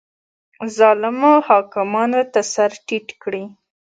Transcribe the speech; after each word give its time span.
ظالمو 0.77 1.33
حاکمانو 1.47 2.21
ته 2.33 2.41
سر 2.53 2.71
ټیټ 2.85 3.07
کړي 3.21 3.43